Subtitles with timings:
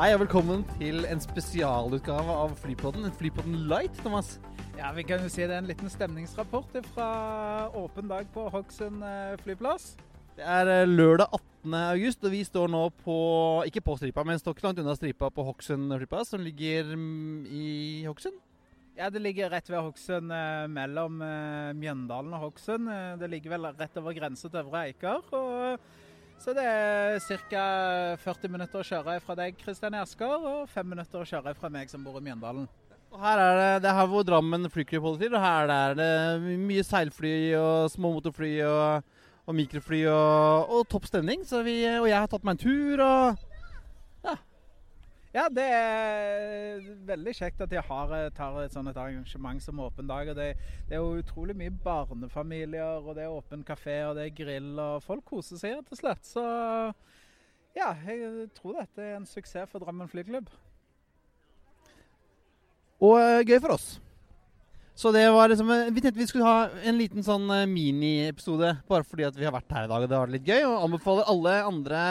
[0.00, 3.02] Hei og velkommen til en spesialutgave av Flypodden.
[3.04, 4.30] En Flypodden Light, Thomas.
[4.78, 7.08] Ja, vi kan jo si det er en liten stemningsrapport fra
[7.76, 9.90] åpen dag på Hokksund eh, flyplass.
[10.38, 11.76] Det er eh, lørdag 18.
[11.82, 13.18] august, og vi står nå på
[13.68, 17.44] Ikke på stripa, men står ikke langt unna stripa på Hokksund flyplass, som ligger mm,
[17.52, 17.66] i
[18.08, 18.40] Hokksund.
[18.96, 21.20] Ja, det ligger rett ved Hokksund, eh, mellom
[21.76, 22.88] Mjøndalen og Hokksund.
[23.20, 25.20] Det ligger vel rett over grensa til Øvre Eiker.
[25.28, 25.49] Og,
[26.40, 27.18] så det er
[27.50, 27.64] ca.
[28.22, 31.92] 40 minutter å kjøre fra deg, Kristian Asker, og 5 minutter å kjøre fra meg
[31.92, 32.64] som bor i Mjøndalen.
[33.10, 35.96] Og her er det, det er her hvor Drammen flyklubb holder til, og her er
[35.98, 36.10] det
[36.62, 39.16] mye seilfly og småmotorfly og,
[39.50, 41.42] og mikrofly og, og topp stemning.
[41.46, 43.49] Så vi, og jeg har tatt meg en tur og
[45.30, 50.08] Ja, det er veldig kjekt at de har, tar et sånt et arrangement som Åpen
[50.10, 50.32] dag.
[50.32, 50.56] og det,
[50.88, 54.72] det er jo utrolig mye barnefamilier, og det er åpen kafé, og det er grill,
[54.74, 56.26] og folk koser seg rett og slett.
[56.26, 56.42] Så
[57.78, 60.50] ja, jeg tror dette er en suksess for Drammen flyklubb.
[63.00, 63.92] Og eh, gøy for oss.
[64.98, 68.74] Så det var liksom eh, Vi tenkte vi skulle ha en liten sånn eh, miniepisode
[68.90, 70.66] bare fordi at vi har vært her i dag og det har vært litt gøy.
[70.66, 72.02] Og anbefaler alle andre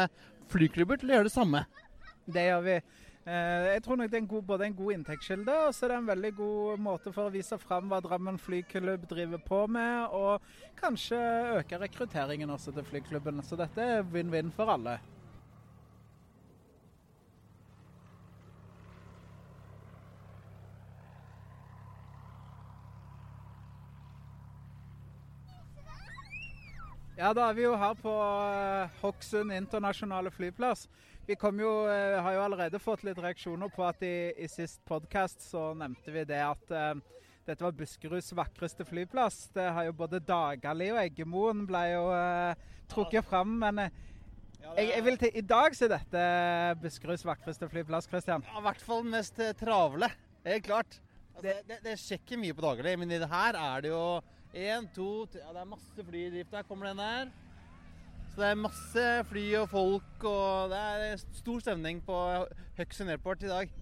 [0.50, 1.66] flyklubber til å gjøre det samme.
[2.30, 2.80] Det gjør vi.
[3.26, 5.92] Eh, Jeg tror nok det er en god, både en god inntektskilde og så er
[5.94, 10.16] det en veldig god måte for å vise fram hva Drammen flyklubb driver på med,
[10.16, 10.42] og
[10.80, 11.20] kanskje
[11.60, 13.44] øke rekrutteringen også til flyklubben.
[13.44, 14.98] Så dette er vinn-vinn for alle.
[27.20, 30.86] Ja, da er vi jo her på eh, Hokksund internasjonale flyplass.
[31.30, 34.80] Vi kom jo, eh, har jo allerede fått litt reaksjoner på at i, i sist
[34.90, 36.96] podkast så nevnte vi det at eh,
[37.46, 39.38] dette var Buskeruds vakreste flyplass.
[39.54, 44.00] Det har jo både Dagali og Eggemoen ble jo eh, trukket fram, men eh,
[44.64, 46.24] jeg, jeg vil til, i dag så er dette
[46.82, 48.48] Buskeruds vakreste flyplass, Kristian.
[48.50, 50.10] Ja, I hvert fall mest eh, travle.
[50.48, 50.98] Helt klart.
[51.36, 54.02] Altså, det, det, det sjekker mye på Dagali, men i det her er det jo
[54.50, 56.58] én, to, tre ja, Det er masse fly i drift.
[56.58, 57.30] Der kommer den der.
[58.40, 62.16] Så det er masse fly og folk, og det er stor stemning på
[62.78, 63.74] Høgsund Airport i dag.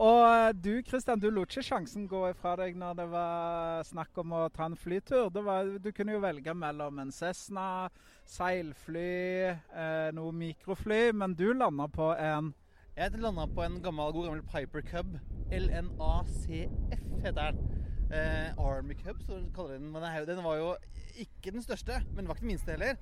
[0.00, 4.16] Og eh, du Kristian, du lot ikke sjansen gå ifra deg når det var snakk
[4.22, 5.28] om å ta en flytur.
[5.28, 7.90] Det var, du kunne jo velge mellom en Cessna,
[8.24, 9.12] seilfly,
[9.52, 12.54] eh, noe mikrofly, men du landa på en
[12.96, 15.18] Jeg landa på en gammel, god gammel Piper Cub.
[15.52, 17.60] LNACF heter den.
[18.08, 19.92] Eh, Army Cub, så kaller de den.
[19.92, 20.74] Men det den var jo
[21.20, 22.96] ikke den største, men den var ikke den minste heller.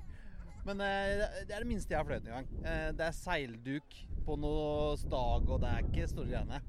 [0.64, 2.52] Men eh, det er det minste jeg har fløyet en gang.
[2.64, 6.60] Eh, det er seilduk på noe stag, og det er ikke store greiene.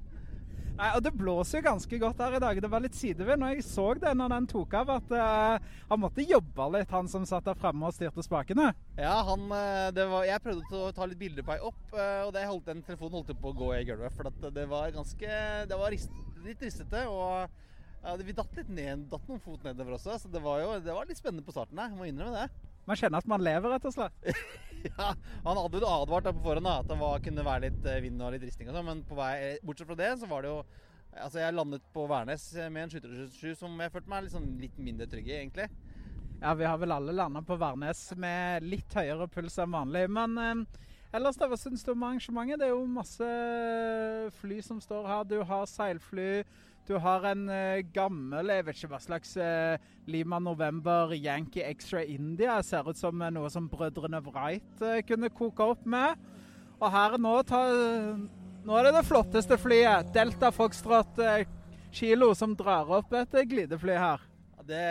[0.75, 2.57] Nei, og Det blåser jo ganske godt her i dag.
[2.59, 3.45] Det var litt sidevind.
[3.47, 7.07] Og jeg så det når den tok av, at uh, han måtte jobbe litt, han
[7.07, 8.73] som satt der fremme og styrte spakene.
[9.00, 9.47] Ja, han,
[9.95, 12.84] det var, jeg prøvde å ta litt bilder på ei opp, og det holdt, den
[12.84, 14.17] telefonen holdt på å gå i gulvet.
[14.17, 15.39] For at det var ganske
[15.72, 16.11] Det var rist,
[16.44, 17.47] litt ristete, og
[18.05, 20.19] ja, vi datt litt ned, datt noen fot nedover også.
[20.22, 22.65] Så det var jo det var litt spennende på starten her, jeg må innrømme det.
[22.85, 24.31] Man kjenner at man lever, rett og slett.
[24.85, 28.22] Ja, Han hadde jo advart på forhånd at det var, kunne være litt eh, vind
[28.22, 30.59] og litt risting og sånn, men på vei, bortsett fra det så var det jo
[31.16, 35.07] Altså, jeg landet på Værnes med en 727 som jeg følte meg liksom litt mindre
[35.07, 35.69] trygg i, egentlig.
[36.41, 40.03] Ja, vi har vel alle landa på Værnes med litt høyere puls enn vanlig.
[40.12, 40.81] Men eh,
[41.16, 42.59] ellers, da, hva syns du om arrangementet?
[42.59, 43.29] Det er jo masse
[44.41, 45.23] fly som står her.
[45.31, 46.44] Du har seilfly.
[46.85, 52.03] Du har en eh, gammel, jeg vet ikke hva slags eh, Lima November Yankee Extra
[52.06, 52.59] India.
[52.61, 56.20] Ser ut som eh, noe som brødrene Wright kunne koke opp med.
[56.78, 57.64] Og her nå, ta,
[58.61, 60.11] nå er det det flotteste flyet.
[60.14, 61.17] Delta Foxtrot
[61.96, 64.22] Kilo som drar opp et glidefly her.
[64.66, 64.84] Det,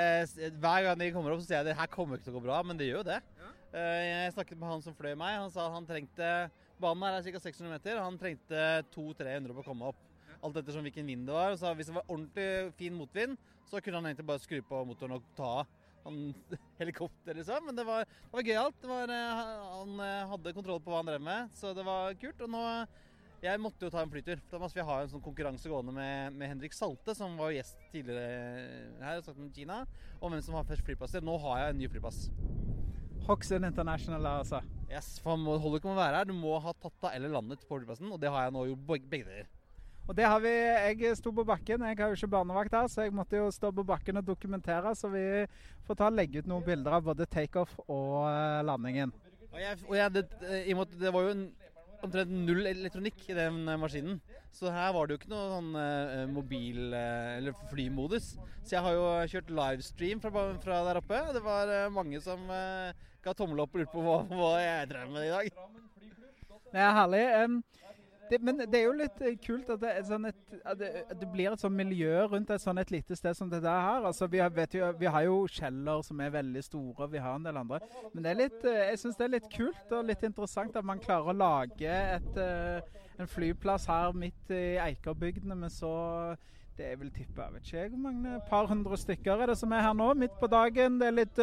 [0.62, 2.44] hver gang de kommer opp, så sier jeg det her kommer ikke til å gå
[2.46, 3.20] bra, men det gjør jo det.
[3.38, 3.52] Ja.
[3.75, 5.38] Jeg snakket med han som fløy meg.
[5.44, 6.35] Han sa han trengte
[6.82, 7.43] Banen her er ca.
[7.43, 10.02] 600 meter, han trengte 200-300 på å komme opp.
[10.42, 11.54] Alt ettersom hvilken vind det var.
[11.54, 13.38] Og så hvis det var ordentlig fin motvind,
[13.70, 15.81] så kunne han egentlig bare skru på motoren og ta av.
[16.04, 16.19] Han,
[16.81, 17.64] helikopter, liksom.
[17.64, 18.84] Men det var, det var gøyalt.
[18.84, 19.40] Eh,
[19.78, 22.44] Han eh, hadde kontroll på hva han drev med, så det var kult.
[22.44, 22.64] Og nå
[23.44, 24.40] Jeg måtte jo ta en flytur.
[24.48, 28.86] Thomas, vi har en sånn konkurranse gående med, med Henrik Salte, som var gjest tidligere
[29.04, 29.82] her snakket om Kina,
[30.20, 31.19] om hvem som har først flyplass.
[31.20, 32.22] Nå har jeg en ny flyplass.
[33.26, 34.62] Hoxon International, altså.
[34.90, 36.28] Yes, for man holder ikke med å være her.
[36.28, 38.88] Du må ha tatt av eller landet på flyplassen, og det har jeg nå gjort
[38.90, 39.46] begge deler.
[40.05, 40.53] Og det har vi,
[41.01, 43.71] Jeg sto på bakken, jeg har jo ikke barnevakt her, så jeg måtte jo stå
[43.73, 44.93] på bakken og dokumentere.
[44.95, 45.25] Så vi
[45.87, 48.29] får ta og legge ut noen bilder av både takeoff og
[48.69, 49.15] landingen.
[49.55, 50.25] Og jeg, og jeg, det,
[50.67, 51.45] i og det var jo en
[52.05, 54.19] omtrent null elektronikk i den eh, maskinen.
[54.53, 55.71] Så her var det jo ikke noe sånn
[56.31, 58.35] mobil- eller flymodus.
[58.62, 61.23] Så jeg har jo kjørt livestream fra, fra der oppe.
[61.35, 62.45] Det var mange som
[63.25, 65.49] ga tommel opp og lurte på hva, hva jeg drev med i dag.
[66.75, 67.25] Det er herlig.
[67.41, 67.59] Um,
[68.31, 71.29] det, men det er jo litt kult at det, sånn et, at det, at det
[71.32, 74.06] blir et sånn miljø rundt et sånn et lite sted som dette her.
[74.09, 77.47] Altså, vi, har, jo, vi har jo Kjeller som er veldig store, vi har en
[77.47, 77.81] del andre.
[78.15, 81.32] Men er litt, jeg syns det er litt kult og litt interessant at man klarer
[81.32, 82.43] å lage et,
[83.21, 85.94] en flyplass her midt i Eikerbygdene med så
[86.75, 89.73] det jeg vel tippe, jeg vet ikke hvor mange par hundre stykker er det som
[89.77, 90.97] er her nå, midt på dagen.
[90.99, 91.43] Det er litt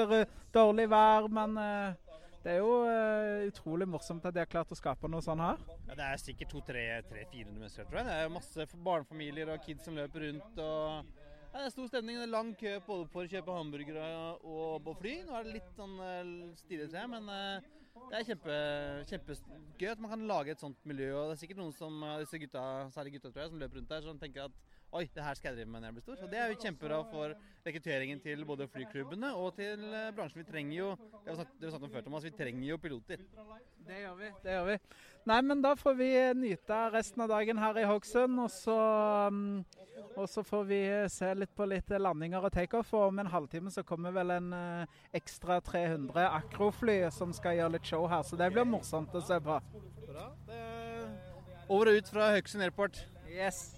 [0.51, 1.56] dårlig vær, men
[2.41, 5.59] det er jo uh, utrolig morsomt at de har klart å skape noe sånn her.
[5.88, 8.07] Ja, Det er sikkert 200-400 mennesker, tror jeg.
[8.09, 10.57] Det er masse barnefamilier og kids som løper rundt.
[10.57, 11.11] og
[11.51, 12.17] ja, Det er stor stemning.
[12.17, 14.07] Det er lang kø både for å kjøpe hamburgere
[14.41, 15.13] og på fly.
[15.27, 16.33] Nå er det litt sånn uh,
[16.63, 17.69] stille, men uh,
[18.11, 18.55] det er kjempe,
[19.07, 21.13] kjempegøy at man kan lage et sånt miljø.
[21.15, 22.63] og Det er sikkert noen som, disse gutta,
[22.95, 24.61] særlig gutta tror jeg, som løper rundt der, som tenker at
[24.91, 26.23] Oi, det her skal jeg drive med når jeg blir stor.
[26.25, 27.33] Og Det er jo kjempebra for
[27.63, 30.41] rekrutteringen til både flyklubbene og til eh, bransjen.
[30.41, 33.23] Vi trenger jo det har vi snakket om før, Thomas, vi trenger jo piloter.
[33.88, 34.31] Det gjør vi.
[34.43, 34.75] det gjør vi.
[35.29, 38.39] Nei, men da får vi nyte resten av dagen her i Hokksund.
[38.41, 38.77] Og så,
[39.29, 39.63] mm,
[40.18, 40.79] og så får vi
[41.13, 42.94] se litt på litt landinger og takeoff.
[42.97, 47.75] Og om en halvtime så kommer vel en eh, ekstra 300 akrofly som skal gjøre
[47.77, 48.25] litt show her.
[48.25, 49.59] Så det blir morsomt å se på.
[50.12, 50.25] Bra.
[51.69, 53.06] over og ut fra Hokksund Airport.
[53.29, 53.77] Yes.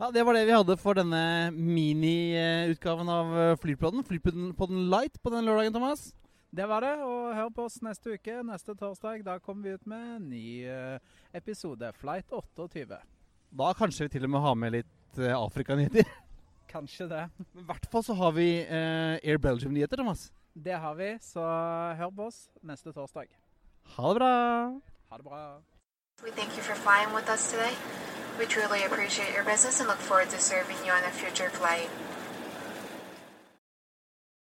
[0.00, 4.00] Ja, Det var det vi hadde for denne miniutgaven av eh, Flypodden.
[4.08, 6.14] Flypodden Light på den lørdagen, Thomas.
[6.50, 6.94] Det var det.
[7.06, 9.22] Og hør på oss neste uke, neste torsdag.
[9.26, 10.98] Da kommer vi ut med en ny eh,
[11.34, 11.92] episode.
[12.00, 12.98] Flight 28.
[13.50, 16.10] Da kanskje vi til og med har med litt Afrika-nyheter.
[16.70, 17.24] Kanskje det.
[17.38, 20.28] Men i hvert fall så har vi uh, Air Belgium-nyheter, Thomas.
[20.54, 21.42] Det har vi, så
[21.98, 23.26] hør på oss neste torsdag.
[23.96, 24.30] Ha det bra.
[25.10, 25.42] Ha det bra.
[26.22, 27.74] We thank you for flying with us today.
[28.38, 31.90] We truly appreciate your business and look forward to serving you on a future flight.